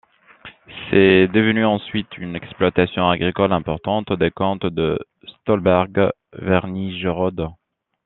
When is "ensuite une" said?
1.63-2.35